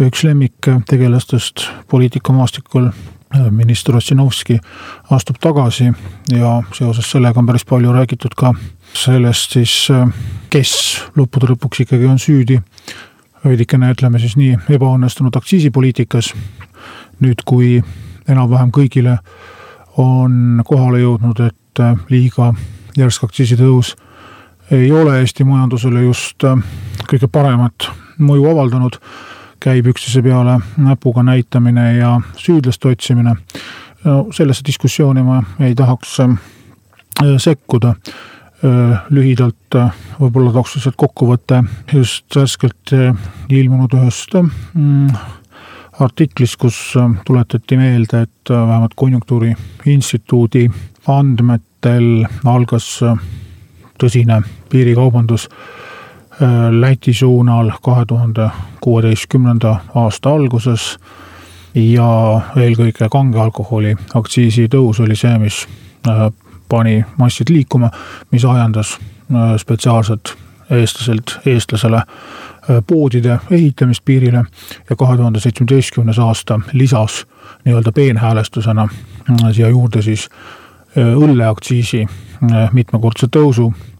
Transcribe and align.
üks 0.00 0.22
lemmiktegelastest 0.24 1.68
poliitikamaastikul, 1.90 2.90
minister 3.50 3.96
Ossinovski 3.96 4.58
astub 5.10 5.36
tagasi 5.40 5.90
ja 6.32 6.62
seoses 6.72 7.10
sellega 7.10 7.40
on 7.40 7.46
päris 7.46 7.64
palju 7.68 7.92
räägitud 7.92 8.32
ka 8.36 8.54
sellest 8.96 9.58
siis, 9.58 9.74
kes 10.50 10.72
lõppude 11.18 11.50
lõpuks 11.52 11.82
ikkagi 11.84 12.08
on 12.08 12.18
süüdi 12.18 12.56
veidikene 13.44 13.90
ütleme 13.92 14.18
siis 14.18 14.36
nii 14.36 14.56
ebaõnnestunud 14.78 15.36
aktsiisipoliitikas. 15.36 16.32
nüüd, 17.20 17.42
kui 17.44 17.82
enam-vähem 18.28 18.70
kõigile 18.70 19.18
on 19.98 20.62
kohale 20.64 21.00
jõudnud, 21.02 21.40
et 21.40 21.82
liiga 22.10 22.52
järsk 22.96 23.24
aktsiisitõus 23.24 23.96
ei 24.70 24.92
ole 24.92 25.18
Eesti 25.20 25.44
majandusele 25.44 26.02
just 26.02 26.44
kõige 27.10 27.28
paremat 27.32 27.90
mõju 28.18 28.46
avaldanud 28.50 28.98
käib 29.60 29.88
üksteise 29.90 30.22
peale 30.22 30.58
näpuga 30.76 31.22
näitamine 31.22 31.96
ja 31.96 32.20
süüdlaste 32.36 32.88
otsimine. 32.88 33.36
no 34.04 34.26
sellesse 34.32 34.62
diskussiooni 34.66 35.22
ma 35.22 35.42
ei 35.60 35.74
tahaks 35.74 36.20
äh, 36.20 36.28
sekkuda. 37.38 37.94
Äh, 38.64 39.02
lühidalt 39.10 39.74
äh, 39.74 39.90
võib-olla 40.20 40.52
tooks 40.52 40.76
lihtsalt 40.76 40.96
kokkuvõtte 40.98 41.62
just 41.92 42.36
värskelt 42.36 42.94
ilmunud 43.48 43.94
ühest 43.94 44.34
artiklis, 46.00 46.56
kus 46.56 46.94
tuletati 47.26 47.76
meelde, 47.76 48.22
et 48.22 48.50
vähemalt 48.50 48.94
Konjunktuuriinstituudi 48.94 50.68
andmetel 51.10 52.26
algas 52.46 53.00
tõsine 53.98 54.42
piirikaubandus 54.70 55.48
Läti 56.70 57.12
suunal 57.12 57.70
kahe 57.82 58.04
tuhande 58.06 58.50
kuueteistkümnenda 58.80 59.76
aasta 59.94 60.30
alguses. 60.30 60.98
ja 61.74 62.40
eelkõige 62.56 63.08
kange 63.10 63.38
alkoholi 63.38 63.96
aktsiisi 64.14 64.68
tõus 64.72 65.02
oli 65.02 65.16
see, 65.16 65.38
mis 65.38 65.58
äh, 66.08 66.30
pani 66.68 67.04
massid 67.18 67.50
liikuma, 67.50 67.90
mis 68.30 68.44
ajendas 68.44 68.94
äh, 68.98 69.56
spetsiaalselt 69.56 70.34
eestlaselt 70.70 71.38
eestlasele 71.46 72.02
poodide 72.86 73.38
ehitamist 73.50 74.04
piirile 74.04 74.44
ja 74.90 74.96
kahe 74.96 75.16
tuhande 75.16 75.40
seitsmeteistkümnes 75.40 76.18
aasta 76.18 76.60
lisas 76.72 77.26
nii-öelda 77.64 77.92
peenhäälestusena 77.92 78.88
siia 79.52 79.68
juurde 79.68 80.02
siis 80.02 80.28
õlleaktsiisi 80.96 82.06
mitmekordse 82.72 83.26
tõusu 83.36 83.72
Äh, 83.72 83.97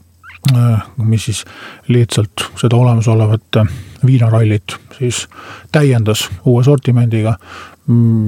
mis 0.96 1.24
siis 1.24 1.44
lihtsalt 1.88 2.50
seda 2.56 2.76
olemasolevat 2.76 3.56
äh, 3.56 3.66
viinarallit 4.06 4.76
siis 4.98 5.28
täiendas 5.72 6.28
uue 6.44 6.64
sortimendiga, 6.64 7.34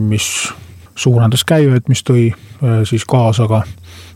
mis 0.08 0.48
suurendas 0.94 1.44
käivet, 1.44 1.88
mis 1.88 2.02
tõi 2.04 2.30
äh, 2.32 2.82
siis 2.84 3.04
kaasa 3.04 3.48
ka 3.48 3.62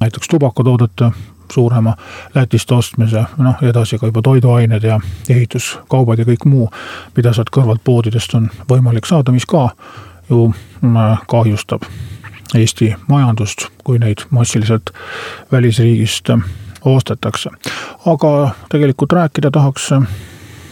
näiteks 0.00 0.28
tubakatoodete 0.28 1.10
suurema 1.52 1.96
Lätist 2.34 2.72
ostmise, 2.72 3.24
noh 3.38 3.62
edasi 3.62 3.98
ka 3.98 4.08
juba 4.08 4.22
toiduained 4.22 4.82
ja 4.82 4.98
ehituskaubad 5.28 6.18
ja 6.18 6.24
kõik 6.24 6.48
muu, 6.48 6.70
mida 7.16 7.32
sealt 7.32 7.52
kõrvalt 7.54 7.84
poodidest 7.84 8.34
on 8.34 8.50
võimalik 8.70 9.06
saada, 9.06 9.32
mis 9.32 9.46
ka 9.46 9.68
ju 10.30 10.50
kahjustab 11.30 11.84
Eesti 12.54 12.94
majandust, 13.08 13.66
kui 13.84 13.98
neid 13.98 14.22
massiliselt 14.30 14.92
välisriigist 15.52 16.30
ostetakse. 16.84 17.50
aga 18.06 18.50
tegelikult 18.68 19.12
rääkida 19.12 19.50
tahaks 19.50 19.90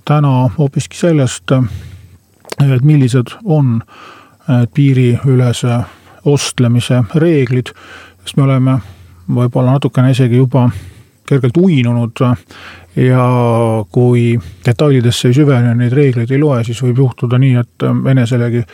täna 0.04 0.50
hoopiski 0.58 0.96
sellest, 0.96 1.52
et 2.60 2.82
millised 2.82 3.36
on 3.44 3.82
piiriülese 4.74 5.78
ostlemise 6.24 7.02
reeglid, 7.14 7.72
sest 8.22 8.36
me 8.36 8.42
oleme 8.42 8.78
võib-olla 9.28 9.76
natukene 9.76 10.10
isegi 10.10 10.36
juba 10.36 10.68
kergelt 11.26 11.56
uinunud 11.56 12.20
ja 12.96 13.26
kui 13.92 14.40
detailidesse 14.66 15.30
ei 15.30 15.34
süvene, 15.34 15.74
neid 15.74 15.94
reegleid 15.96 16.30
ei 16.30 16.40
loe, 16.40 16.60
siis 16.64 16.82
võib 16.82 16.98
juhtuda 17.04 17.38
nii, 17.40 17.54
et 17.62 17.86
eneselegi 18.10 18.64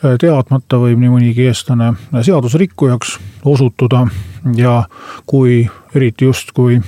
teadmata 0.00 0.78
võib 0.78 1.00
nii 1.00 1.10
mõnigi 1.10 1.48
eestlane 1.48 1.92
seadusrikkujaks 2.22 3.16
osutuda 3.44 4.04
ja 4.56 4.82
kui 5.26 5.64
eriti 5.94 6.28
just, 6.28 6.52
kui 6.54 6.78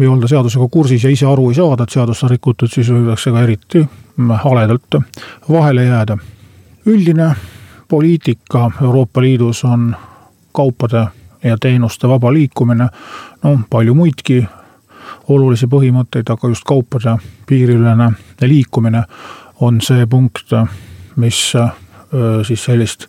ei 0.00 0.06
olda 0.06 0.28
seadusega 0.28 0.68
kursis 0.70 1.04
ja 1.04 1.10
ise 1.10 1.26
aru 1.26 1.48
ei 1.50 1.56
saada, 1.56 1.84
et 1.84 1.96
seadust 1.96 2.24
on 2.26 2.30
rikutud, 2.30 2.70
siis 2.70 2.90
võidakse 2.92 3.32
ka 3.32 3.42
eriti 3.46 3.84
haledalt 4.44 5.00
vahele 5.48 5.84
jääda. 5.84 6.18
üldine 6.86 7.34
poliitika 7.88 8.70
Euroopa 8.82 9.20
Liidus 9.20 9.64
on 9.64 9.96
kaupade 10.52 11.06
ja 11.44 11.56
teenuste 11.60 12.08
vaba 12.08 12.32
liikumine, 12.32 12.88
no 13.42 13.60
palju 13.70 13.94
muidki 13.94 14.44
olulisi 15.28 15.66
põhimõtteid, 15.66 16.30
aga 16.30 16.48
just 16.48 16.64
kaupade 16.64 17.16
piiriülene 17.46 18.12
liikumine 18.40 19.02
on 19.60 19.80
see 19.80 20.06
punkt, 20.06 20.52
mis 21.16 21.54
siis 22.46 22.64
sellist 22.64 23.06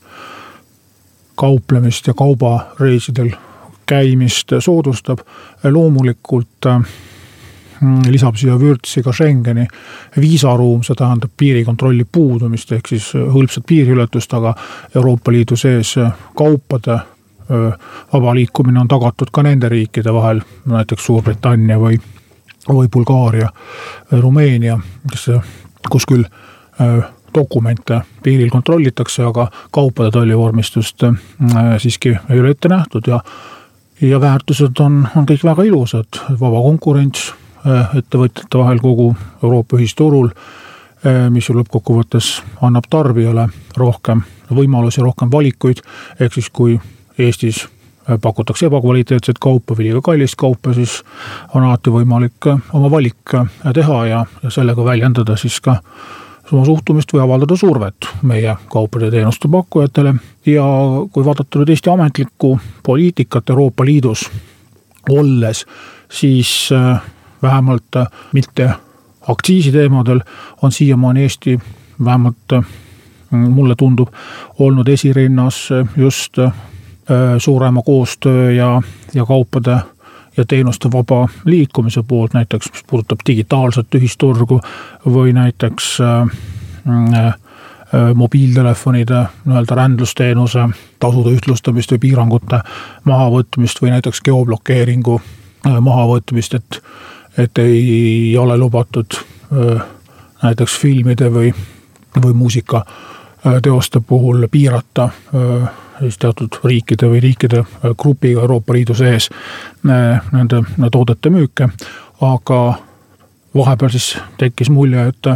kauplemist 1.36 2.08
ja 2.08 2.14
kaubareisidel 2.14 3.32
käimist 3.86 4.54
soodustab. 4.60 5.20
loomulikult 5.64 6.66
mm, 7.82 8.02
lisab 8.10 8.36
siia 8.36 8.60
vürtsi 8.60 9.04
ka 9.04 9.12
Schengeni 9.12 9.66
viisaruum, 10.20 10.84
see 10.84 10.96
tähendab 10.96 11.32
piirikontrolli 11.38 12.06
puudumist 12.12 12.72
ehk 12.72 12.88
siis 12.94 13.12
hõlpsat 13.14 13.66
piiriületust, 13.68 14.34
aga 14.34 14.54
Euroopa 14.96 15.32
Liidu 15.32 15.58
sees 15.58 15.96
kaupade 16.38 17.00
vaba 18.14 18.36
liikumine 18.36 18.80
on 18.80 18.88
tagatud 18.88 19.32
ka 19.34 19.44
nende 19.44 19.70
riikide 19.70 20.14
vahel, 20.14 20.40
näiteks 20.66 21.06
Suurbritannia 21.06 21.80
või, 21.80 21.98
või 22.70 22.88
Bulgaaria, 22.88 23.50
Rumeenia, 24.12 24.78
kes, 25.12 25.28
kus 25.90 26.08
küll 26.08 26.24
dokumente 27.34 28.02
piiril 28.24 28.50
kontrollitakse, 28.50 29.24
aga 29.24 29.48
kaupade 29.72 30.12
tollivormistust 30.12 31.04
siiski 31.78 32.16
ei 32.30 32.40
ole 32.40 32.56
ette 32.56 32.70
nähtud 32.70 33.08
ja 33.08 33.20
ja 34.02 34.22
väärtused 34.22 34.80
on, 34.80 35.08
on 35.16 35.26
kõik 35.30 35.44
väga 35.46 35.64
ilusad, 35.64 36.22
vaba 36.40 36.62
konkurents 36.66 37.32
äh, 37.66 37.98
ettevõtjate 38.02 38.58
vahel 38.58 38.80
kogu 38.82 39.12
Euroopa 39.44 39.78
ühisturul, 39.78 40.32
äh, 41.06 41.28
mis 41.30 41.50
ju 41.50 41.56
lõppkokkuvõttes 41.60 42.32
annab 42.66 42.90
tarbijale 42.90 43.48
rohkem 43.78 44.24
võimalusi, 44.50 45.04
rohkem 45.06 45.32
valikuid, 45.32 45.84
ehk 46.20 46.34
siis 46.34 46.50
kui 46.50 46.80
Eestis 47.20 47.64
äh, 47.66 48.18
pakutakse 48.22 48.66
ebakvaliteetset 48.72 49.40
kaupa 49.42 49.78
või 49.78 49.90
liiga 49.90 50.02
kallist 50.02 50.40
kaupa, 50.40 50.74
siis 50.74 51.02
on 51.54 51.64
alati 51.64 51.94
võimalik 51.94 52.50
oma 52.74 52.90
valik 52.92 53.38
teha 53.74 54.02
ja, 54.10 54.26
ja 54.44 54.50
sellega 54.50 54.86
väljendada 54.86 55.38
siis 55.38 55.62
ka 55.62 55.78
oma 56.52 56.66
suhtumist 56.66 57.14
või 57.14 57.24
avaldada 57.24 57.56
survet 57.56 58.08
meie 58.28 58.56
kaupade 58.70 59.08
ja 59.08 59.12
teenuste 59.12 59.48
pakkujatele. 59.52 60.14
ja 60.46 60.66
kui 61.12 61.26
vaadata 61.26 61.60
nüüd 61.60 61.70
Eesti 61.70 61.90
ametlikku 61.90 62.60
poliitikat 62.84 63.50
Euroopa 63.50 63.86
Liidus 63.86 64.30
olles, 65.10 65.66
siis 66.10 66.70
äh, 66.72 67.02
vähemalt 67.42 67.96
äh, 67.96 68.08
mitte 68.34 68.72
aktsiisiteemadel 69.28 70.22
on 70.62 70.72
siiamaani 70.72 71.22
Eesti 71.22 71.60
vähemalt 72.04 72.54
äh, 72.54 72.64
mulle 73.32 73.76
tundub, 73.76 74.10
olnud 74.60 74.88
esirinnas 74.88 75.70
just 75.98 76.38
suurema 77.38 77.82
koostöö 77.82 78.52
ja, 78.52 78.82
ja 79.14 79.26
kaupade 79.26 79.78
ja 80.42 80.46
teenuste 80.48 80.90
vaba 80.92 81.28
liikumise 81.46 82.04
poolt, 82.08 82.34
näiteks 82.34 82.72
mis 82.72 82.84
puudutab 82.90 83.22
digitaalset 83.28 83.96
ühisturgu 83.96 84.60
või 85.06 85.34
näiteks 85.38 85.92
äh, 86.02 86.32
äh, 87.18 87.36
mobiiltelefonide 88.16 89.26
nii-öelda 89.46 89.76
rändlusteenuse 89.76 90.70
tasude 91.00 91.36
ühtlustamist 91.38 91.94
või 91.94 92.02
piirangute 92.08 92.62
mahavõtmist 93.04 93.82
või 93.82 93.94
näiteks 93.94 94.24
geoblokeeringu 94.26 95.20
äh, 95.22 95.78
mahavõtmist, 95.80 96.58
et, 96.58 96.82
et 97.38 97.62
ei 97.62 98.34
ole 98.38 98.58
lubatud 98.58 99.22
äh, 99.22 99.86
näiteks 100.44 100.80
filmide 100.82 101.30
või 101.34 101.54
või 102.22 102.34
muusikateoste 103.44 104.00
puhul 104.00 104.48
piirata 104.52 105.10
siis 106.00 106.18
teatud 106.18 106.60
riikide 106.64 107.08
või 107.10 107.20
riikide 107.22 107.64
grupiga 107.98 108.42
Euroopa 108.42 108.74
Liidu 108.74 108.94
sees 108.94 109.30
nende 109.84 110.64
toodete 110.92 111.30
müüke, 111.30 111.70
aga 112.22 112.60
vahepeal 113.56 113.92
siis 113.92 114.18
tekkis 114.38 114.70
mulje, 114.70 115.08
et 115.08 115.30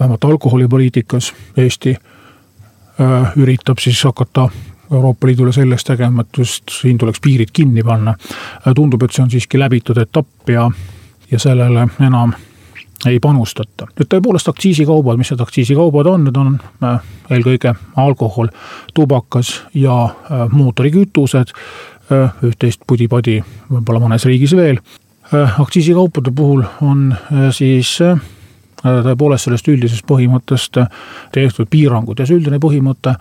vähemalt 0.00 0.24
alkoholipoliitikas 0.24 1.32
Eesti 1.56 1.96
üritab 3.36 3.78
siis 3.78 4.04
hakata 4.04 4.48
Euroopa 4.92 5.26
Liidule 5.26 5.52
selleks 5.52 5.84
tegema, 5.84 6.22
et 6.22 6.38
just 6.38 6.70
siin 6.80 6.98
tuleks 6.98 7.20
piirid 7.20 7.52
kinni 7.52 7.82
panna. 7.82 8.14
tundub, 8.74 9.02
et 9.02 9.12
see 9.12 9.22
on 9.22 9.30
siiski 9.30 9.58
läbitud 9.58 9.96
etapp 9.96 10.48
ja, 10.48 10.70
ja 11.30 11.38
sellele 11.38 11.88
enam 12.00 12.32
ei 13.04 13.18
panustata. 13.20 13.86
nüüd 13.98 14.08
tõepoolest 14.12 14.48
aktsiisikaubad, 14.50 15.18
mis 15.20 15.30
need 15.32 15.42
aktsiisikaubad 15.44 16.08
on, 16.10 16.24
need 16.28 16.38
on 16.40 16.54
äh, 16.84 17.10
eelkõige 17.30 17.74
alkohol, 18.00 18.48
tubakas 18.94 19.60
ja 19.74 20.04
äh, 20.06 20.46
mootorikütused, 20.52 21.52
äh, 22.12 22.38
üht-teist 22.46 22.86
pudi-padi 22.86 23.42
võib-olla 23.70 24.06
mõnes 24.06 24.24
riigis 24.28 24.56
veel. 24.56 24.80
aktsiisikaupade 25.58 26.30
puhul 26.30 26.62
on 26.86 27.08
siis 27.50 27.96
tõepoolest 28.82 29.48
sellest 29.48 29.68
üldisest 29.68 30.04
põhimõttest 30.06 30.78
tehtud 31.34 31.66
piirangud 31.66 32.20
ja 32.20 32.26
see 32.28 32.36
üldine 32.38 32.60
põhimõte 32.62 33.16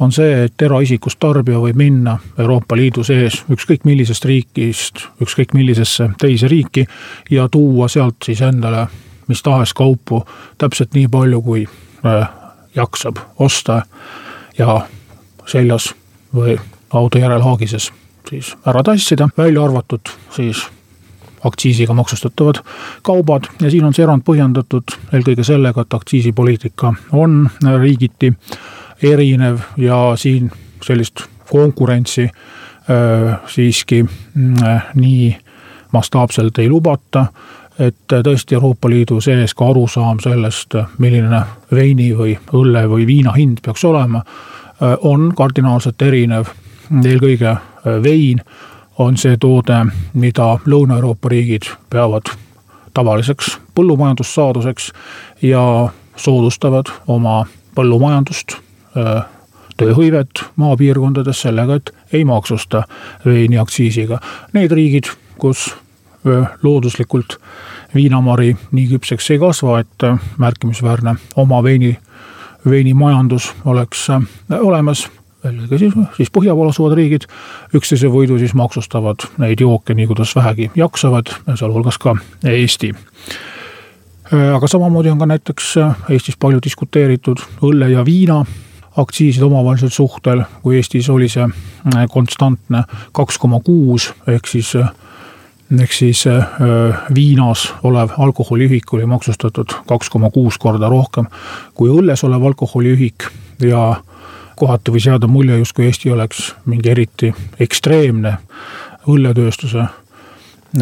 on 0.00 0.14
see, 0.14 0.46
et 0.46 0.62
eraisikust 0.62 1.20
tarbija 1.20 1.60
võib 1.60 1.76
minna 1.76 2.16
Euroopa 2.38 2.78
Liidu 2.80 3.04
sees 3.04 3.42
ükskõik 3.52 3.84
millisest 3.84 4.24
riigist, 4.24 5.04
ükskõik 5.20 5.52
millisesse 5.52 6.08
teise 6.16 6.48
riiki 6.48 6.86
ja 7.30 7.44
tuua 7.52 7.92
sealt 7.92 8.24
siis 8.24 8.40
endale 8.40 8.86
mis 9.30 9.42
tahes 9.46 9.74
kaupu 9.74 10.24
täpselt 10.58 10.94
nii 10.94 11.08
palju, 11.08 11.42
kui 11.42 11.64
äh, 12.06 12.28
jaksab 12.74 13.22
osta 13.38 13.82
ja 14.58 14.80
seljas 15.46 15.94
või 16.34 16.58
auto 16.90 17.18
järelhaagises 17.18 17.90
siis 18.30 18.54
ära 18.66 18.82
tassida, 18.82 19.28
välja 19.38 19.64
arvatud 19.64 20.12
siis 20.34 20.66
aktsiisiga 21.44 21.94
maksustatavad 21.94 22.60
kaubad 23.02 23.48
ja 23.62 23.70
siin 23.70 23.84
on 23.84 23.94
see 23.96 24.04
erand 24.04 24.24
põhjendatud 24.26 24.96
eelkõige 25.12 25.44
sellega, 25.44 25.82
et 25.82 25.94
aktsiisipoliitika 25.96 26.92
on 27.16 27.46
riigiti 27.80 28.32
erinev 29.02 29.64
ja 29.80 30.00
siin 30.20 30.50
sellist 30.84 31.24
konkurentsi 31.50 32.28
äh, 32.28 33.40
siiski 33.48 34.04
äh, 34.04 34.90
nii 34.94 35.36
mastaapselt 35.92 36.58
ei 36.58 36.68
lubata 36.68 37.26
et 37.80 37.96
tõesti 38.12 38.54
Euroopa 38.54 38.90
Liidu 38.90 39.20
sees 39.24 39.54
ka 39.56 39.70
arusaam 39.72 40.18
sellest, 40.20 40.76
milline 40.98 41.42
veini 41.72 42.10
või 42.16 42.34
õlle 42.52 42.84
või 42.90 43.06
viina 43.08 43.32
hind 43.32 43.62
peaks 43.64 43.84
olema, 43.84 44.22
on 45.00 45.32
kardinaalselt 45.36 46.02
erinev. 46.02 46.52
eelkõige 47.04 47.56
vein 48.02 48.40
on 48.98 49.16
see 49.16 49.36
toode, 49.36 49.86
mida 50.12 50.58
Lõuna-Euroopa 50.66 51.28
riigid 51.28 51.70
peavad 51.90 52.28
tavaliseks 52.94 53.58
põllumajandussaaduseks 53.74 54.92
ja 55.42 55.88
soodustavad 56.16 56.90
oma 57.06 57.44
põllumajandust, 57.74 58.56
tööhõivet 59.76 60.42
maapiirkondades 60.56 61.40
sellega, 61.46 61.78
et 61.80 61.92
ei 62.12 62.24
maksusta 62.24 62.82
veini 63.24 63.58
aktsiisiga. 63.58 64.18
Need 64.52 64.72
riigid, 64.72 65.08
kus 65.38 65.70
looduslikult 66.62 67.38
viinamari 67.94 68.56
nii 68.72 68.88
küpseks 68.94 69.30
ei 69.34 69.38
kasva, 69.40 69.78
et 69.80 70.06
märkimisväärne 70.38 71.14
oma 71.40 71.62
veini, 71.64 71.94
veinimajandus 72.68 73.52
oleks 73.64 74.08
olemas 74.60 75.06
eelkõige 75.44 75.78
siis, 75.78 75.94
siis 76.16 76.32
põhjapool 76.32 76.70
asuvad 76.70 76.96
riigid 76.98 77.26
üksteise 77.76 78.10
võidu 78.12 78.38
siis 78.40 78.54
maksustavad 78.58 79.24
neid 79.40 79.60
jooke 79.60 79.94
nii, 79.96 80.08
kuidas 80.10 80.34
vähegi 80.36 80.70
jaksavad, 80.76 81.32
sealhulgas 81.54 81.98
ka 81.98 82.16
Eesti. 82.44 82.92
aga 84.56 84.68
samamoodi 84.68 85.10
on 85.10 85.18
ka 85.18 85.26
näiteks 85.26 85.74
Eestis 86.10 86.36
palju 86.36 86.60
diskuteeritud 86.64 87.40
õlle 87.62 87.90
ja 87.90 88.04
viina 88.04 88.44
aktsiiside 88.96 89.44
omavahelisel 89.44 89.88
suhtel, 89.88 90.42
kui 90.62 90.76
Eestis 90.76 91.08
oli 91.10 91.28
see 91.28 91.46
konstantne 92.12 92.84
kaks 93.12 93.38
koma 93.38 93.60
kuus 93.64 94.12
ehk 94.28 94.46
siis 94.46 94.74
ehk 95.78 95.92
siis 95.92 96.26
äh, 96.26 96.46
viinas 97.14 97.68
olev 97.82 98.10
alkoholiühik 98.18 98.94
oli 98.94 99.06
maksustatud 99.06 99.74
kaks 99.86 100.10
koma 100.10 100.30
kuus 100.30 100.58
korda 100.58 100.88
rohkem 100.88 101.30
kui 101.74 101.90
õlles 101.90 102.24
olev 102.26 102.44
alkoholiühik 102.50 103.28
ja 103.62 104.02
kohati 104.56 104.92
võis 104.92 105.06
jääda 105.06 105.26
mulje, 105.26 105.58
justkui 105.58 105.86
Eesti 105.86 106.10
oleks 106.10 106.54
mingi 106.66 106.90
eriti 106.90 107.32
ekstreemne 107.60 108.36
õlletööstuse 109.08 109.86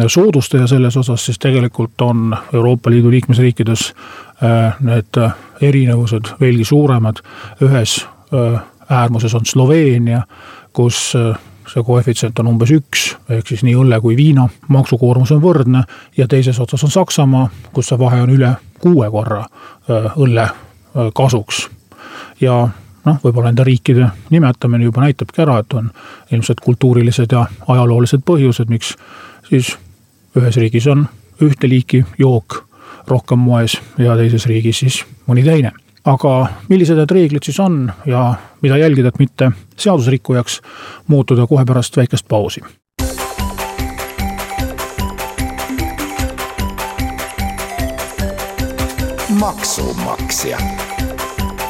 soodustaja 0.07 0.67
selles 0.67 0.97
osas, 0.97 1.25
siis 1.25 1.39
tegelikult 1.39 2.01
on 2.01 2.35
Euroopa 2.53 2.89
Liidu 2.89 3.11
liikmesriikides 3.11 3.93
äh, 4.43 4.75
need 4.85 5.21
erinevused 5.61 6.33
veelgi 6.41 6.65
suuremad. 6.65 7.21
ühes 7.61 8.07
äh, 8.33 8.61
äärmuses 8.89 9.35
on 9.35 9.45
Sloveenia, 9.45 10.23
kus 10.73 11.13
see 11.69 11.83
koefitsient 11.85 12.39
on 12.39 12.51
umbes 12.53 12.71
üks, 12.73 13.05
ehk 13.29 13.47
siis 13.47 13.63
nii 13.65 13.75
õlle 13.77 13.99
kui 14.01 14.17
viina 14.17 14.47
maksukoormus 14.73 15.31
on 15.35 15.41
võrdne 15.43 15.83
ja 16.17 16.27
teises 16.27 16.59
otsas 16.59 16.83
on 16.83 16.93
Saksamaa, 16.93 17.49
kus 17.73 17.91
see 17.91 17.99
vahe 17.99 18.21
on 18.23 18.33
üle 18.33 18.53
kuue 18.79 19.09
korra 19.11 19.43
õlle 20.17 20.47
kasuks. 21.15 21.67
ja 22.41 22.61
noh, 23.05 23.19
võib-olla 23.23 23.49
nende 23.49 23.63
riikide 23.67 24.09
nimetamine 24.29 24.83
juba 24.83 25.03
näitabki 25.05 25.41
ära, 25.41 25.59
et 25.59 25.73
on 25.73 25.91
ilmselt 26.31 26.63
kultuurilised 26.63 27.31
ja 27.31 27.45
ajaloolised 27.67 28.25
põhjused, 28.25 28.69
miks 28.69 28.95
siis 29.49 29.75
ühes 30.37 30.57
riigis 30.57 30.87
on 30.87 31.07
ühte 31.41 31.69
liiki 31.69 32.03
jook 32.17 32.63
rohkem 33.07 33.39
moes 33.39 33.79
ja 33.97 34.17
teises 34.17 34.45
riigis 34.49 34.83
siis 34.83 35.03
mõni 35.27 35.43
teine 35.45 35.73
aga 36.09 36.33
millised 36.69 36.97
need 36.97 37.11
reeglid 37.13 37.45
siis 37.45 37.59
on 37.59 37.91
ja 38.09 38.33
mida 38.61 38.77
jälgida, 38.77 39.13
et 39.13 39.19
mitte 39.19 39.51
seadusrikkujaks 39.77 40.61
muutuda 41.07 41.47
kohe 41.47 41.65
pärast 41.65 41.97
väikest 41.97 42.27
pausi. 42.27 42.61
maksumaksja 49.39 50.57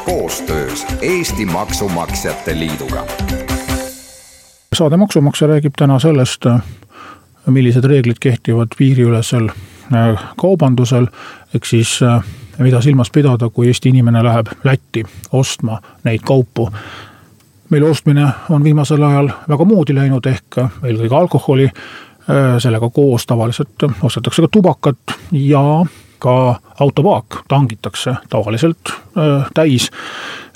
koostöös 0.05 0.85
Eesti 1.01 1.45
Maksumaksjate 1.45 2.59
Liiduga. 2.59 3.05
saade 4.75 4.97
Maksumaksja 4.97 5.47
räägib 5.47 5.73
täna 5.77 5.99
sellest, 5.99 6.45
millised 7.45 7.83
reeglid 7.83 8.17
kehtivad 8.19 8.67
piiriülesel 8.77 9.49
äh, 9.49 10.23
kaubandusel, 10.37 11.07
ehk 11.55 11.65
siis 11.65 11.99
äh, 12.03 12.23
mida 12.59 12.81
silmas 12.81 13.11
pidada, 13.11 13.49
kui 13.49 13.67
Eesti 13.67 13.89
inimene 13.89 14.23
läheb 14.23 14.47
Lätti 14.63 15.03
ostma 15.31 15.79
neid 16.03 16.19
kaupu. 16.25 16.69
meil 17.69 17.83
ostmine 17.83 18.27
on 18.49 18.63
viimasel 18.63 19.03
ajal 19.03 19.29
väga 19.49 19.65
moodi 19.65 19.95
läinud, 19.95 20.25
ehk 20.25 20.57
eelkõige 20.83 21.15
alkoholi, 21.15 21.65
äh, 21.65 22.57
sellega 22.57 22.89
koos 22.89 23.25
tavaliselt 23.25 23.83
ostetakse 24.01 24.41
ka 24.41 24.47
tubakat 24.51 24.97
ja 25.31 25.85
ka 26.19 26.59
autopaak 26.79 27.43
tangitakse 27.47 28.15
tavaliselt 28.29 28.89
äh, 28.89 29.45
täis 29.53 29.91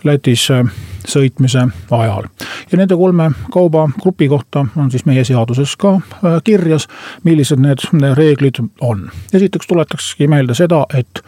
Lätis 0.03 0.49
äh, 0.51 0.65
sõitmise 1.07 1.67
ajal. 1.91 2.27
ja 2.71 2.77
nende 2.77 2.95
kolme 2.95 3.31
kaubagrupi 3.51 4.27
kohta 4.27 4.65
on 4.75 4.91
siis 4.91 5.05
meie 5.05 5.23
seaduses 5.23 5.75
ka 5.77 5.99
kirjas, 6.43 6.87
millised 7.23 7.59
need 7.59 7.85
reeglid 8.17 8.59
on. 8.81 9.09
esiteks 9.33 9.67
tuletakski 9.67 10.27
meelde 10.27 10.55
seda, 10.55 10.85
et 10.93 11.23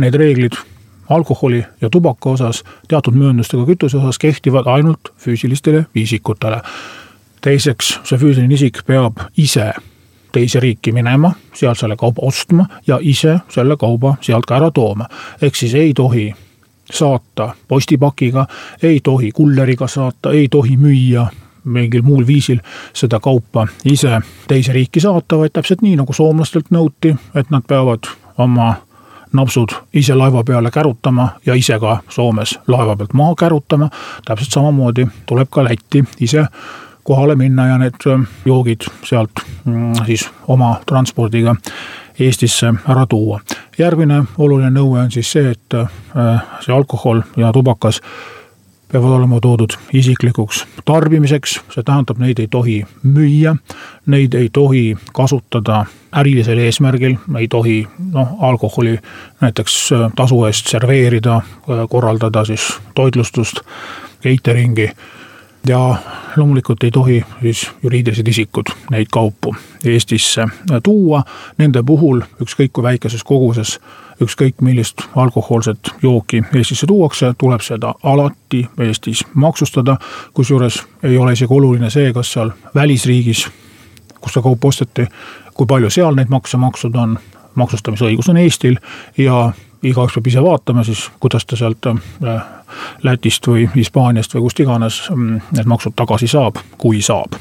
need 0.00 0.14
reeglid 0.14 0.56
alkoholi 1.10 1.64
ja 1.80 1.90
tubaka 1.90 2.30
osas, 2.30 2.64
teatud 2.88 3.16
mööndustega 3.18 3.66
kütuse 3.66 3.98
osas 3.98 4.18
kehtivad 4.18 4.66
ainult 4.66 5.12
füüsilistele 5.18 5.84
isikutele. 5.94 6.62
teiseks, 7.40 8.00
see 8.04 8.18
füüsiline 8.18 8.54
isik 8.54 8.82
peab 8.86 9.20
ise 9.36 9.72
teise 10.32 10.60
riiki 10.60 10.92
minema, 10.92 11.32
sealt 11.54 11.78
selle 11.78 11.96
kauba 11.96 12.22
ostma 12.22 12.66
ja 12.86 12.98
ise 13.02 13.38
selle 13.48 13.76
kauba 13.76 14.16
sealt 14.20 14.46
ka 14.46 14.56
ära 14.56 14.70
tooma. 14.70 15.08
ehk 15.42 15.56
siis 15.56 15.74
ei 15.74 15.94
tohi 15.94 16.34
saata 16.92 17.54
postipakiga, 17.68 18.46
ei 18.82 19.00
tohi 19.00 19.32
kulleriga 19.32 19.88
saata, 19.88 20.32
ei 20.32 20.48
tohi 20.48 20.76
müüa 20.76 21.26
mingil 21.64 22.02
muul 22.02 22.26
viisil 22.26 22.60
seda 22.94 23.20
kaupa 23.20 23.66
ise 23.84 24.20
teise 24.48 24.72
riiki 24.72 25.00
saata, 25.00 25.38
vaid 25.38 25.52
täpselt 25.52 25.82
nii, 25.82 25.96
nagu 25.96 26.12
soomlastelt 26.12 26.70
nõuti, 26.70 27.16
et 27.34 27.50
nad 27.50 27.66
peavad 27.66 28.08
oma 28.38 28.74
napsud 29.32 29.74
ise 29.94 30.14
laeva 30.14 30.44
peale 30.44 30.70
kärutama 30.70 31.28
ja 31.46 31.54
ise 31.54 31.78
ka 31.78 31.98
Soomes 32.08 32.58
laeva 32.68 32.96
pealt 32.96 33.12
maha 33.12 33.34
kärutama. 33.34 33.88
täpselt 34.24 34.50
samamoodi 34.52 35.06
tuleb 35.26 35.48
ka 35.50 35.64
Lätti 35.64 36.04
ise 36.20 36.44
kohale 37.02 37.34
minna 37.36 37.66
ja 37.66 37.78
need 37.78 38.26
joogid 38.44 38.80
sealt 39.04 39.30
mm, 39.64 39.94
siis 40.06 40.30
oma 40.48 40.76
transpordiga 40.86 41.56
Eestisse 42.20 42.74
ära 42.88 43.06
tuua. 43.06 43.40
järgmine 43.78 44.24
oluline 44.38 44.70
nõue 44.70 45.00
on 45.00 45.10
siis 45.10 45.32
see, 45.32 45.50
et 45.50 45.76
see 46.60 46.74
alkohol 46.74 47.22
ja 47.36 47.52
tubakas 47.52 48.00
peavad 48.92 49.10
olema 49.10 49.40
toodud 49.40 49.76
isiklikuks 49.92 50.64
tarbimiseks, 50.84 51.60
see 51.70 51.84
tähendab, 51.86 52.18
neid 52.18 52.38
ei 52.42 52.48
tohi 52.50 52.80
müüa, 53.02 53.54
neid 54.06 54.34
ei 54.34 54.48
tohi 54.52 54.96
kasutada 55.14 55.84
ärilisel 56.16 56.58
eesmärgil, 56.58 57.16
ei 57.38 57.48
tohi 57.48 57.78
noh, 58.12 58.34
alkoholi 58.38 58.98
näiteks 59.40 59.78
äh, 59.92 60.10
tasu 60.16 60.44
eest 60.44 60.72
serveerida, 60.72 61.36
äh, 61.36 61.86
korraldada 61.90 62.44
siis 62.44 62.72
toitlustust, 62.94 63.62
catering'i. 64.24 64.90
Ja 65.68 65.96
loomulikult 66.36 66.84
ei 66.84 66.90
tohi 66.90 67.24
siis 67.42 67.66
juriidilised 67.82 68.28
isikud 68.28 68.72
neid 68.90 69.10
kaupu 69.12 69.54
Eestisse 69.84 70.46
tuua, 70.82 71.22
nende 71.58 71.82
puhul 71.82 72.22
ükskõik 72.40 72.72
kui 72.72 72.84
väikeses 72.84 73.24
koguses 73.24 73.78
ükskõik 74.20 74.60
millist 74.60 75.02
alkohoolset 75.16 75.90
jooki 76.02 76.42
Eestisse 76.54 76.86
tuuakse, 76.86 77.32
tuleb 77.38 77.60
seda 77.60 77.94
alati 78.02 78.66
Eestis 78.78 79.24
maksustada. 79.34 79.96
kusjuures 80.34 80.82
ei 81.02 81.18
ole 81.18 81.32
isegi 81.32 81.54
oluline 81.54 81.90
see, 81.90 82.12
kas 82.12 82.32
seal 82.32 82.50
välisriigis, 82.74 83.48
kus 84.20 84.32
see 84.32 84.42
kaup 84.42 84.64
osteti, 84.64 85.06
kui 85.54 85.66
palju 85.66 85.90
seal 85.90 86.14
neid 86.14 86.28
makse 86.28 86.56
makstud 86.56 86.94
on, 86.94 87.18
maksustamisõigus 87.54 88.28
on 88.28 88.36
Eestil 88.36 88.76
ja 89.18 89.50
igaüks 89.82 90.16
peab 90.16 90.28
ise 90.28 90.42
vaatama 90.44 90.84
siis, 90.84 91.06
kuidas 91.20 91.46
ta 91.46 91.56
sealt 91.56 91.86
äh, 91.86 92.42
Lätist 93.02 93.46
või 93.48 93.66
Hispaaniast 93.74 94.34
või 94.34 94.46
kust 94.46 94.60
iganes 94.60 95.02
mm, 95.10 95.40
need 95.56 95.70
maksud 95.70 95.96
tagasi 95.96 96.28
saab, 96.30 96.60
kui 96.78 97.02
saab. 97.02 97.38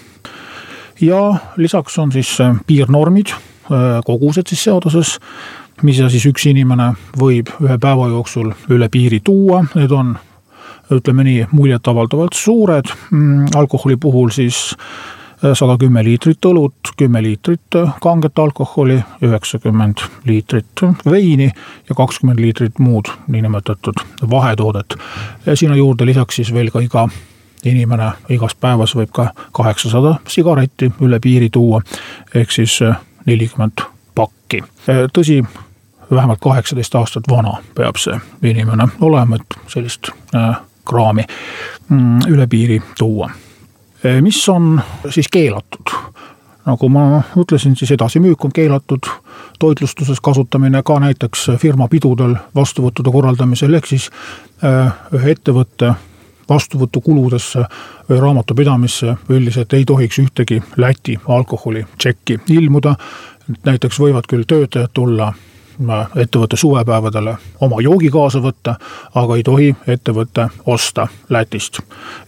ja 1.01 1.21
lisaks 1.57 2.00
on 2.00 2.12
siis 2.12 2.31
äh, 2.41 2.55
piirnormid, 2.67 3.33
äh, 3.36 4.00
kogused 4.05 4.48
siis 4.48 4.63
seaduses 4.63 5.17
mida 5.81 6.09
siis 6.09 6.25
üks 6.29 6.45
inimene 6.50 6.93
võib 7.19 7.51
ühe 7.63 7.77
päeva 7.81 8.09
jooksul 8.12 8.51
üle 8.74 8.89
piiri 8.89 9.21
tuua, 9.24 9.63
need 9.75 9.93
on 9.95 10.17
ütleme 10.93 11.24
nii, 11.24 11.45
muljetavaldavalt 11.51 12.33
suured, 12.33 12.91
mm, 13.12 13.53
alkoholi 13.55 13.98
puhul 14.01 14.29
siis 14.33 14.74
äh, 14.74 15.53
sada 15.53 15.77
kümme 15.77 16.03
liitrit 16.03 16.45
õlut, 16.45 16.93
kümme 16.98 17.21
liitrit 17.24 17.79
kanget 18.01 18.39
alkoholi, 18.39 19.00
üheksakümmend 19.24 20.03
liitrit 20.25 20.86
veini 21.05 21.51
ja 21.89 21.95
kakskümmend 21.95 22.39
liitrit 22.39 22.79
muud 22.79 23.12
niinimetatud 23.27 24.05
vahetoodet. 24.29 24.95
ja 25.45 25.55
sinna 25.55 25.75
juurde 25.75 26.05
lisaks 26.05 26.36
siis 26.36 26.53
veel 26.53 26.71
ka 26.71 26.79
iga 26.79 27.07
inimene 27.65 28.12
igas 28.29 28.55
päevas 28.55 28.95
võib 28.95 29.12
ka 29.13 29.29
kaheksasada 29.55 30.17
sigaretti 30.27 30.91
üle 31.03 31.19
piiri 31.19 31.50
tuua, 31.50 31.81
ehk 32.36 32.51
siis 32.51 32.79
äh, 32.86 33.00
nelikümmend 33.25 33.83
pakki. 34.15 34.63
Äh, 34.89 35.07
tõsi, 35.13 35.41
vähemalt 36.12 36.39
kaheksateist 36.42 36.96
aastat 36.96 37.24
vana 37.30 37.58
peab 37.75 37.98
see 37.98 38.18
inimene 38.44 38.88
olema, 39.01 39.36
et 39.36 39.60
sellist 39.68 40.12
äh, 40.36 40.58
kraami 40.86 41.25
mm, 41.89 42.20
üle 42.30 42.48
piiri 42.48 42.82
tuua. 42.98 43.30
Äh, 44.06 44.22
mis 44.22 44.50
on 44.50 44.82
siis 45.10 45.28
keelatud? 45.32 45.96
nagu 46.70 46.89
ma 46.89 47.22
ütlesin, 47.38 47.74
siis 47.75 47.92
edasimüük 47.92 48.46
on 48.46 48.51
keelatud, 48.54 49.08
toitlustuses 49.60 50.20
kasutamine 50.22 50.84
ka 50.86 51.00
näiteks 51.01 51.48
firma 51.58 51.88
pidudel 51.88 52.36
vastuvõttude 52.56 53.12
korraldamisel, 53.12 53.74
ehk 53.74 53.89
siis 53.89 54.10
äh, 54.63 54.92
ühe 55.16 55.34
ettevõtte 55.34 55.94
vastuvõtukuludesse 56.50 57.63
või 58.10 58.22
raamatupidamisse 58.22 59.16
üldiselt 59.30 59.74
ei 59.74 59.86
tohiks 59.86 60.20
ühtegi 60.20 60.62
Läti 60.78 61.20
alkoholitšekki 61.28 62.39
ilmuda. 62.50 62.96
näiteks 63.66 64.00
võivad 64.00 64.28
küll 64.30 64.44
töötajad 64.48 64.89
tulla 64.94 65.34
ettevõtte 66.15 66.57
suvepäevadele 66.57 67.38
oma 67.62 67.81
joogi 67.81 68.09
kaasa 68.12 68.39
võtta, 68.43 68.75
aga 69.15 69.36
ei 69.36 69.43
tohi 69.43 69.75
ettevõte 69.88 70.50
osta 70.65 71.07
Lätist 71.29 71.79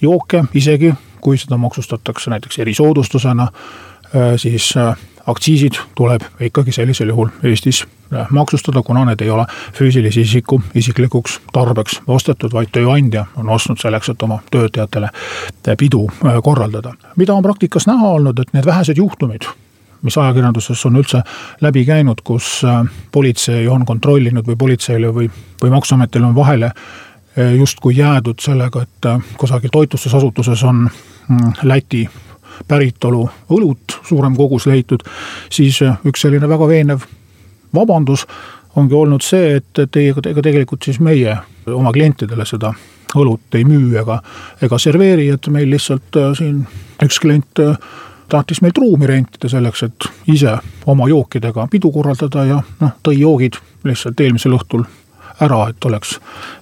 jooke, 0.01 0.43
isegi 0.53 0.93
kui 1.21 1.37
seda 1.37 1.57
maksustatakse 1.57 2.29
näiteks 2.29 2.59
erisoodustusena, 2.59 3.43
äh, 3.43 4.33
siis 4.35 4.73
äh, 4.77 4.97
aktsiisid 5.27 5.73
tuleb 5.95 6.21
ikkagi 6.39 6.71
sellisel 6.71 7.09
juhul 7.13 7.29
Eestis 7.43 7.85
äh, 8.13 8.27
maksustada, 8.29 8.81
kuna 8.83 9.05
need 9.05 9.21
ei 9.21 9.29
ole 9.29 9.45
füüsilise 9.77 10.21
isiku 10.21 10.61
isiklikuks 10.75 11.39
tarbeks 11.53 12.01
ostetud, 12.07 12.53
vaid 12.53 12.73
tööandja 12.73 13.25
on 13.37 13.49
ostnud 13.49 13.79
selleks, 13.81 14.09
et 14.09 14.23
oma 14.23 14.39
töötajatele 14.51 15.09
pidu 15.77 16.07
korraldada. 16.43 16.93
mida 17.15 17.33
on 17.33 17.43
praktikas 17.43 17.87
näha 17.87 18.09
olnud, 18.09 18.39
et 18.39 18.53
need 18.53 18.65
vähesed 18.65 18.97
juhtumid 18.97 19.45
mis 20.01 20.17
ajakirjanduses 20.17 20.85
on 20.85 20.97
üldse 21.01 21.21
läbi 21.61 21.85
käinud, 21.85 22.21
kus 22.23 22.61
äh, 22.65 22.81
politsei 23.11 23.67
on 23.67 23.85
kontrollinud 23.85 24.47
või 24.47 24.57
politseile 24.57 25.13
või, 25.13 25.29
või 25.61 25.73
maksuametile 25.73 26.25
on 26.25 26.35
vahele 26.35 26.71
äh, 26.71 27.53
justkui 27.55 27.95
jäädud 27.97 28.41
sellega, 28.41 28.81
et 28.81 29.09
äh, 29.09 29.21
kusagil 29.37 29.69
toitlustusasutuses 29.71 30.63
on 30.63 30.87
mm, 30.87 31.53
Läti 31.63 32.07
päritolu 32.67 33.23
õlut 33.49 33.99
suurem 34.07 34.35
kogus 34.37 34.67
leitud, 34.69 35.03
siis 35.49 35.79
üks 36.05 36.21
selline 36.21 36.49
väga 36.49 36.67
veenev 36.67 37.05
vabandus 37.73 38.25
ongi 38.75 38.95
olnud 38.95 39.23
see, 39.25 39.55
et, 39.57 39.97
ei, 39.97 40.11
ega 40.11 40.41
tegelikult 40.43 40.83
siis 40.85 40.99
meie 40.99 41.37
oma 41.67 41.91
klientidele 41.91 42.45
seda 42.45 42.73
õlut 43.17 43.57
ei 43.57 43.65
müü 43.67 43.97
ega, 43.99 44.21
ega 44.61 44.77
serveeri, 44.79 45.27
et 45.33 45.47
meil 45.51 45.71
lihtsalt 45.73 46.19
siin 46.37 46.61
üks 47.03 47.19
klient 47.19 47.59
tahtis 48.31 48.61
meilt 48.63 48.79
ruumi 48.79 49.09
rentida 49.09 49.49
selleks, 49.51 49.83
et 49.83 50.09
ise 50.31 50.55
oma 50.89 51.09
jookidega 51.11 51.67
pidu 51.71 51.91
korraldada 51.91 52.45
ja 52.47 52.61
noh, 52.79 52.95
tõi 53.03 53.19
joogid 53.19 53.59
lihtsalt 53.87 54.19
eelmisel 54.23 54.55
õhtul 54.57 54.85
ära, 55.41 55.67
et 55.69 55.85
oleks 55.85 56.17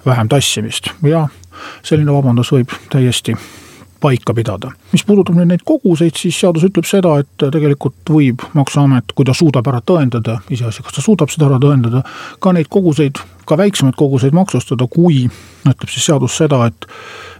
vähem 0.05 0.29
tassimist 0.31 0.91
ja 1.05 1.27
selline 1.83 2.13
vabandus 2.15 2.51
võib 2.55 2.73
täiesti 2.91 3.35
paika 3.99 4.33
pidada. 4.33 4.71
mis 4.91 5.03
puudutab 5.05 5.35
nüüd 5.35 5.49
neid 5.51 5.63
koguseid, 5.67 6.15
siis 6.15 6.37
seadus 6.39 6.63
ütleb 6.63 6.87
seda, 6.87 7.17
et 7.19 7.47
tegelikult 7.51 8.09
võib 8.09 8.45
maksuamet, 8.55 9.11
kui 9.15 9.27
ta 9.27 9.35
suudab 9.35 9.67
ära 9.67 9.81
tõendada, 9.83 10.39
iseasi, 10.49 10.83
kas 10.85 10.95
ta 10.95 11.03
suudab 11.03 11.31
seda 11.33 11.49
ära 11.49 11.59
tõendada, 11.59 12.03
ka 12.39 12.53
neid 12.55 12.69
koguseid, 12.71 13.19
ka 13.45 13.57
väiksemaid 13.59 13.97
koguseid 13.99 14.37
maksustada, 14.37 14.87
kui 14.87 15.25
ütleb 15.27 15.89
siis 15.89 16.07
seadus 16.07 16.37
seda, 16.39 16.63
et 16.71 16.87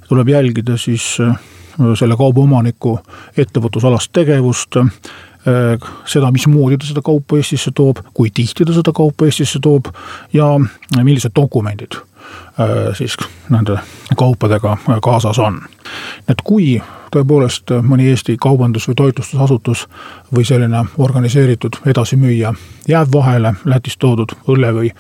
tuleb 0.10 0.34
jälgida 0.36 0.76
siis 0.78 1.16
selle 1.96 2.18
kauba 2.18 2.42
omaniku 2.42 3.00
ettevõtlusalast 3.38 4.12
tegevust 4.14 4.78
äh, 4.78 5.90
seda, 6.06 6.32
mismoodi 6.32 6.78
ta 6.78 6.90
seda 6.90 7.02
kaupa 7.06 7.40
Eestisse 7.40 7.72
toob, 7.76 8.04
kui 8.14 8.32
tihti 8.34 8.66
ta 8.66 8.76
seda 8.76 8.94
kaupa 8.96 9.26
Eestisse 9.30 9.60
toob 9.64 9.92
ja 10.34 10.52
millised 11.04 11.36
dokumendid 11.36 12.00
äh, 12.00 12.94
siis 12.98 13.18
nende 13.50 13.80
kaupadega 14.18 14.78
kaasas 15.02 15.40
on. 15.40 15.62
et 16.28 16.42
kui 16.44 16.80
tõepoolest 17.14 17.74
mõni 17.82 18.10
Eesti 18.12 18.38
kaubandus- 18.42 18.88
või 18.90 18.96
toitlustusasutus 18.96 19.88
või 20.36 20.46
selline 20.46 20.86
organiseeritud 20.98 21.82
edasimüüja 21.86 22.54
jääb 22.88 23.10
vahele 23.14 23.54
Lätist 23.66 24.00
toodud 24.00 24.36
õlle 24.48 24.74
või, 24.74 24.92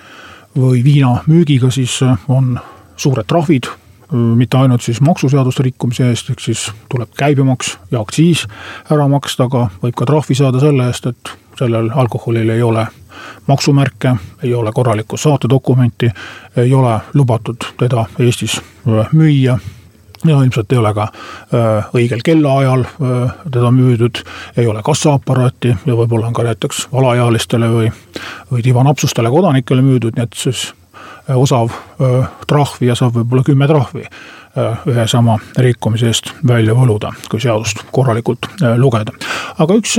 või 0.57 0.83
viina 0.83 1.19
müügiga, 1.27 1.71
siis 1.71 1.99
on 2.27 2.59
suured 2.97 3.27
trahvid 3.27 3.69
mitte 4.11 4.57
ainult 4.57 4.81
siis 4.81 5.01
maksuseaduste 5.01 5.63
rikkumise 5.63 6.09
eest, 6.09 6.29
ehk 6.29 6.39
siis 6.41 6.71
tuleb 6.89 7.11
käibemaks 7.17 7.77
ja 7.91 8.01
aktsiis 8.01 8.47
ära 8.91 9.07
maksta, 9.07 9.45
aga 9.45 9.67
võib 9.83 9.97
ka 9.97 10.07
trahvi 10.09 10.35
saada 10.35 10.61
selle 10.63 10.87
eest, 10.89 11.05
et 11.11 11.33
sellel 11.59 11.91
alkoholil 11.93 12.49
ei 12.49 12.61
ole 12.65 12.87
maksumärke, 13.47 14.15
ei 14.43 14.53
ole 14.53 14.71
korralikku 14.71 15.17
saatedokumenti, 15.17 16.09
ei 16.57 16.73
ole 16.73 16.99
lubatud 17.13 17.67
teda 17.77 18.05
Eestis 18.19 18.61
müüa. 19.11 19.59
Ja 20.27 20.35
ilmselt 20.43 20.71
ei 20.71 20.77
ole 20.77 20.89
ka 20.91 21.05
õigel 21.95 22.19
kellaajal 22.27 22.81
teda 23.51 23.69
müüdud, 23.71 24.19
ei 24.59 24.67
ole 24.67 24.81
kassaaparaati 24.83 25.69
ja 25.85 25.95
võib-olla 25.95 26.27
on 26.27 26.35
ka 26.35 26.43
näiteks 26.43 26.89
alaealistele 26.91 27.69
või, 27.71 27.91
või 28.51 28.65
tibanapsustele 28.65 29.31
kodanikele 29.31 29.85
müüdud, 29.85 30.19
nii 30.19 30.27
et 30.27 30.35
siis 30.35 30.73
osav 31.36 31.69
äh, 31.71 32.27
trahvi 32.48 32.89
ja 32.89 32.95
saab 32.95 33.19
võib-olla 33.19 33.43
kümme 33.43 33.67
trahvi 33.67 34.05
äh, 34.05 34.81
ühe 34.89 35.07
sama 35.07 35.38
rikkumise 35.57 36.09
eest 36.09 36.33
välja 36.48 36.75
võluda, 36.77 37.13
kui 37.29 37.41
seadust 37.41 37.86
korralikult 37.91 38.50
lugeda. 38.77 39.13
aga 39.57 39.79
üks 39.79 39.98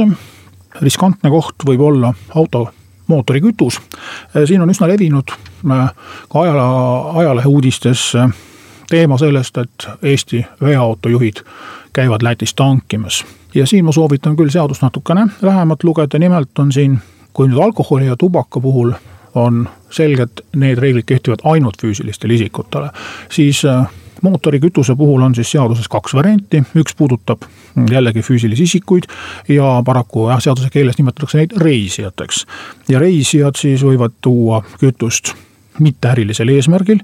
riskantne 0.80 1.30
koht 1.30 1.66
võib 1.66 1.80
olla 1.80 2.14
auto 2.34 2.68
mootorikütus. 3.10 3.80
siin 4.44 4.62
on 4.62 4.70
üsna 4.70 4.86
levinud 4.88 5.32
ka 5.66 6.42
ajalehe, 6.42 7.18
ajalehe 7.22 7.48
uudistes 7.48 8.12
teema 8.90 9.18
sellest, 9.18 9.58
et 9.58 9.88
Eesti 10.02 10.46
veoautojuhid 10.62 11.42
käivad 11.92 12.22
Lätis 12.22 12.54
tankimas. 12.54 13.24
ja 13.54 13.66
siin 13.66 13.84
ma 13.84 13.92
soovitan 13.92 14.36
küll 14.36 14.50
seadust 14.50 14.82
natukene 14.82 15.26
vähemalt 15.42 15.84
lugeda, 15.84 16.18
nimelt 16.18 16.58
on 16.58 16.72
siin, 16.72 16.98
kui 17.32 17.48
nüüd 17.48 17.62
alkoholi 17.62 18.06
ja 18.06 18.16
tubaka 18.16 18.60
puhul 18.60 18.92
on 19.34 19.68
selgelt 19.90 20.44
need 20.56 20.78
reeglid 20.78 21.08
kehtivad 21.08 21.44
ainult 21.50 21.80
füüsilistele 21.82 22.36
isikutele, 22.36 22.90
siis 23.32 23.64
äh, 23.68 23.88
mootorikütuse 24.22 24.96
puhul 24.96 25.22
on 25.22 25.34
siis 25.34 25.50
seaduses 25.50 25.88
kaks 25.88 26.14
varianti, 26.14 26.62
üks 26.78 26.96
puudutab 26.96 27.46
jällegi 27.90 28.22
füüsilisi 28.26 28.68
isikuid 28.68 29.08
ja 29.48 29.80
paraku 29.86 30.28
jah, 30.30 30.40
seaduse 30.42 30.70
keeles 30.72 30.98
nimetatakse 30.98 31.40
neid 31.40 31.56
reisijateks. 31.56 32.46
ja 32.88 32.98
reisijad 32.98 33.58
siis 33.58 33.84
võivad 33.86 34.16
tuua 34.20 34.62
kütust 34.80 35.34
mitteärilisel 35.80 36.48
eesmärgil 36.52 37.00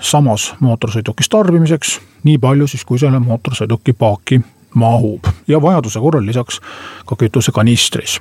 samas 0.00 0.54
mootorsõidukis 0.60 1.28
tarbimiseks, 1.28 1.98
nii 2.24 2.38
palju 2.40 2.66
siis, 2.66 2.84
kui 2.88 2.98
selle 2.98 3.18
mootorsõiduki 3.20 3.92
paaki 3.92 4.40
mahub 4.74 5.26
ja 5.48 5.62
vajaduse 5.62 6.00
korral 6.00 6.26
lisaks 6.26 6.60
ka 7.06 7.16
kütusekanistris. 7.16 8.20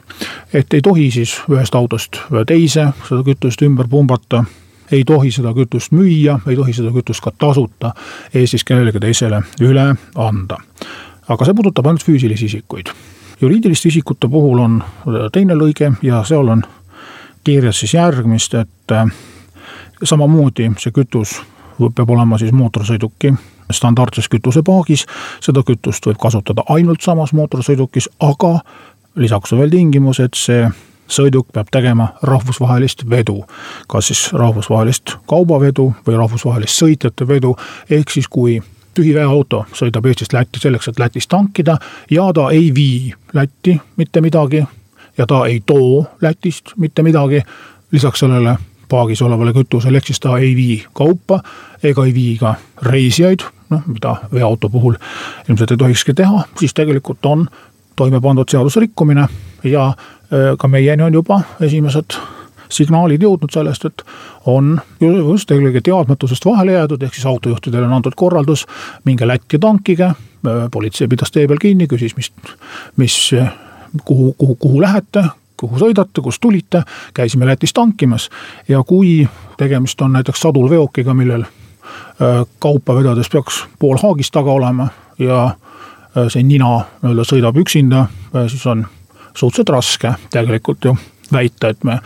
et 0.54 0.74
ei 0.74 0.82
tohi 0.82 1.12
siis 1.12 1.38
ühest 1.50 1.76
autost 1.76 2.22
teise 2.48 2.88
seda 3.08 3.24
kütust 3.24 3.62
ümber 3.62 3.88
pumbata 3.88 4.44
ei 4.92 5.04
tohi 5.06 5.32
seda 5.32 5.54
kütust 5.54 5.92
müüa, 5.96 6.40
ei 6.48 6.56
tohi 6.56 6.74
seda 6.74 6.92
kütust 6.92 7.24
ka 7.24 7.32
tasuta 7.38 7.94
Eestis 8.34 8.64
kellelegi 8.68 9.00
teisele 9.00 9.42
üle 9.62 9.96
anda. 10.16 10.58
aga 11.28 11.46
see 11.46 11.56
puudutab 11.56 11.88
ainult 11.88 12.04
füüsilisi 12.04 12.46
isikuid. 12.46 12.92
juriidiliste 13.42 13.90
isikute 13.90 14.28
puhul 14.28 14.60
on 14.60 14.84
teine 15.32 15.56
lõige 15.56 15.94
ja 16.02 16.24
seal 16.24 16.48
on 16.48 16.64
kirjas 17.44 17.80
siis 17.80 17.94
järgmist, 17.94 18.54
et 18.54 18.94
samamoodi 20.04 20.72
see 20.78 20.92
kütus 20.92 21.40
peab 21.96 22.10
olema 22.10 22.38
siis 22.38 22.52
mootorsõiduki 22.52 23.34
standardses 23.74 24.30
kütusepaagis. 24.30 25.06
seda 25.42 25.64
kütust 25.64 26.06
võib 26.06 26.18
kasutada 26.22 26.64
ainult 26.70 27.02
samas 27.02 27.34
mootorsõidukis, 27.34 28.10
aga 28.20 28.60
lisaks 29.16 29.54
on 29.54 29.60
veel 29.60 29.70
tingimus, 29.70 30.20
et 30.20 30.34
see 30.36 30.68
sõiduk 31.12 31.52
peab 31.54 31.68
tegema 31.72 32.14
rahvusvahelist 32.24 33.10
vedu. 33.10 33.44
kas 33.88 34.08
siis 34.08 34.34
rahvusvahelist 34.34 35.18
kaubavedu 35.28 35.94
või 36.08 36.18
rahvusvahelist 36.18 36.84
sõitjate 36.84 37.28
vedu, 37.28 37.56
ehk 37.90 38.10
siis 38.10 38.28
kui 38.28 38.62
tühi 38.94 39.14
veoauto 39.14 39.66
sõidab 39.74 40.06
Eestist 40.06 40.34
Lätti 40.34 40.60
selleks, 40.60 40.88
et 40.88 41.00
Lätis 41.00 41.28
tankida 41.28 41.78
ja 42.12 42.32
ta 42.34 42.50
ei 42.52 42.72
vii 42.76 43.14
Lätti 43.34 43.80
mitte 43.98 44.22
midagi 44.22 44.64
ja 45.18 45.28
ta 45.28 45.46
ei 45.46 45.62
too 45.66 46.06
Lätist 46.22 46.76
mitte 46.78 47.04
midagi. 47.04 47.42
lisaks 47.92 48.20
sellele 48.20 48.58
paagis 48.92 49.22
olevale 49.24 49.54
kütusele, 49.56 49.98
ehk 49.98 50.12
siis 50.12 50.20
ta 50.20 50.38
ei 50.38 50.54
vii 50.56 50.78
kaupa 50.98 51.40
ega 51.84 52.06
ei 52.06 52.14
vii 52.14 52.38
ka 52.42 52.56
reisijaid, 52.88 53.46
noh, 53.72 53.86
mida 53.88 54.16
veoauto 54.34 54.70
puhul 54.70 54.98
ilmselt 55.50 55.72
ei 55.72 55.80
tohikski 55.82 56.16
teha, 56.18 56.44
siis 56.60 56.76
tegelikult 56.78 57.26
on 57.26 57.48
toime 57.96 58.22
pandud 58.22 58.50
seadusrikkumine 58.52 59.28
ja 59.64 59.88
äh, 59.88 60.54
ka 60.60 60.68
meieni 60.68 61.04
on 61.08 61.14
juba 61.14 61.42
esimesed 61.62 62.18
signaalid 62.72 63.24
jõudnud 63.24 63.52
sellest, 63.52 63.86
et 63.90 64.04
on 64.48 64.78
just 65.02 65.52
eelkõige 65.52 65.82
teadmatusest 65.84 66.46
vahele 66.48 66.78
jäädud, 66.78 67.04
ehk 67.04 67.18
siis 67.18 67.28
autojuhtidele 67.28 67.86
on 67.88 67.98
antud 68.00 68.16
korraldus, 68.16 68.66
minge 69.06 69.28
Lätti 69.28 69.60
tankige. 69.60 70.14
Äh, 70.14 70.64
politsei 70.72 71.08
pidas 71.12 71.32
tee 71.32 71.48
peal 71.48 71.60
kinni, 71.62 71.88
küsis, 71.92 72.16
mis, 72.18 72.32
mis, 72.98 73.18
kuhu, 74.06 74.34
kuhu, 74.38 74.56
kuhu 74.56 74.82
lähete, 74.82 75.26
kuhu 75.62 75.80
sõidate, 75.82 76.24
kust 76.24 76.42
tulite, 76.42 76.84
käisime 77.14 77.48
Lätis 77.50 77.74
tankimas 77.74 78.30
ja 78.68 78.84
kui 78.88 79.28
tegemist 79.58 80.02
on 80.02 80.18
näiteks 80.18 80.42
sadulveokiga, 80.42 81.14
millel 81.14 81.46
äh, 81.46 82.42
kaupa 82.60 82.96
vedades 82.98 83.30
peaks 83.30 83.64
pool 83.80 84.02
haagist 84.02 84.34
taga 84.34 84.52
olema 84.52 84.90
ja 85.20 85.44
äh, 85.46 86.28
see 86.28 86.44
nina 86.44 86.74
nii-öelda 87.02 87.28
sõidab 87.28 87.62
üksinda, 87.62 88.08
äh, 88.36 88.50
siis 88.52 88.66
on 88.68 88.86
suhteliselt 89.34 89.76
raske 89.78 90.14
tegelikult 90.34 90.86
ju 90.90 90.98
väita, 91.32 91.72
et 91.72 91.84
me 91.88 92.02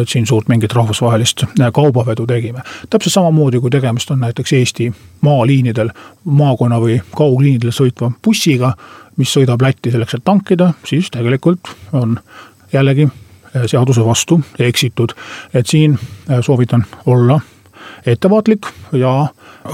et 0.00 0.08
siin 0.08 0.26
suurt 0.26 0.48
mingit 0.48 0.72
rahvusvahelist 0.72 1.44
kaubavedu 1.72 2.26
tegime. 2.26 2.62
täpselt 2.90 3.12
samamoodi, 3.12 3.60
kui 3.60 3.70
tegemist 3.70 4.10
on 4.10 4.20
näiteks 4.20 4.52
Eesti 4.52 4.92
maaliinidel, 5.20 5.90
maakonna 6.24 6.80
või 6.80 7.00
kaugliinidel 7.16 7.70
sõitva 7.70 8.10
bussiga, 8.24 8.74
mis 9.16 9.32
sõidab 9.36 9.62
Lätti 9.62 9.90
selleks, 9.90 10.14
et 10.14 10.24
tankida, 10.24 10.72
siis 10.86 11.10
tegelikult 11.10 11.70
on 11.92 12.18
jällegi 12.74 13.08
äh, 13.08 13.62
seaduse 13.66 14.04
vastu 14.04 14.40
eksitud. 14.58 15.12
et 15.54 15.66
siin 15.66 15.98
äh, 16.30 16.38
soovitan 16.40 16.84
olla 17.06 17.40
ettevaatlik 18.06 18.66
ja 18.92 19.26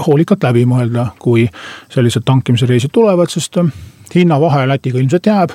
hoolikalt 0.07 0.43
läbi 0.43 0.65
mõelda, 0.65 1.07
kui 1.19 1.49
sellised 1.89 2.23
tankimise 2.25 2.65
reisid 2.65 2.91
tulevad, 2.93 3.29
sest 3.29 3.57
äh, 3.57 3.71
hinnavahe 4.15 4.67
Lätiga 4.67 4.99
ilmselt 4.99 5.25
jääb, 5.25 5.53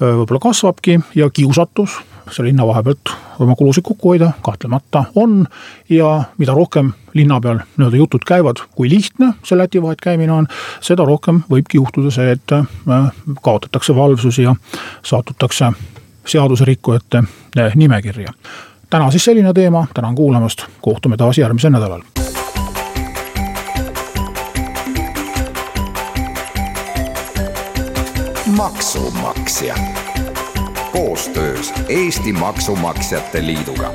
võib-olla 0.00 0.40
kasvabki 0.40 1.00
ja 1.14 1.30
kiusatus 1.30 1.96
selle 2.30 2.48
linna 2.48 2.66
vahe 2.66 2.82
pealt 2.82 3.12
oma 3.38 3.54
kulusid 3.54 3.84
kokku 3.86 4.08
hoida 4.08 4.30
kahtlemata 4.42 5.04
on. 5.14 5.46
ja 5.88 6.22
mida 6.38 6.52
rohkem 6.54 6.92
linna 7.14 7.40
peal 7.40 7.58
nii-öelda 7.76 7.96
jutud 7.96 8.24
käivad, 8.26 8.62
kui 8.74 8.90
lihtne 8.90 9.32
see 9.42 9.58
Läti 9.58 9.82
vahet 9.82 10.00
käimine 10.02 10.32
on, 10.32 10.48
seda 10.80 11.04
rohkem 11.04 11.42
võibki 11.50 11.78
juhtuda 11.78 12.10
see, 12.10 12.30
et 12.30 12.56
kaotatakse 13.42 13.96
valvsus 13.96 14.38
ja 14.38 14.54
satutakse 15.02 15.72
seaduserikkujate 16.26 17.22
eh, 17.56 17.72
nimekirja. 17.74 18.32
täna 18.90 19.10
siis 19.10 19.24
selline 19.24 19.52
teema, 19.52 19.86
tänan 19.94 20.14
kuulamast, 20.14 20.64
kohtume 20.80 21.16
taas 21.16 21.38
järgmisel 21.38 21.70
nädalal. 21.70 22.02
maksumaksja 28.56 29.74
koostöös 30.92 31.72
Eesti 31.88 32.32
Maksumaksjate 32.32 33.46
Liiduga 33.46 33.92